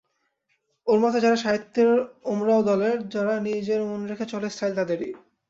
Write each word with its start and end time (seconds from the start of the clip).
ওর 0.87 0.97
মতে 0.99 1.17
যারা 1.19 1.37
সাহিত্যের 1.37 1.89
ওমরাও-দলের, 2.25 2.97
যারা 3.09 3.33
নিজের 3.47 3.79
মন 3.83 4.01
রেখে 4.05 4.25
চলে, 4.25 4.47
স্টাইল 4.49 4.73
তাদেরই। 4.75 5.11